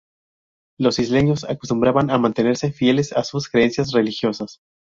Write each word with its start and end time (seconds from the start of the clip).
Los 0.79 0.97
isleños 0.97 1.43
acostumbran 1.43 2.09
a 2.09 2.17
mantenerse 2.17 2.71
fieles 2.71 3.13
a 3.13 3.23
sus 3.23 3.47
creencias 3.49 3.91
religiosas. 3.91 4.59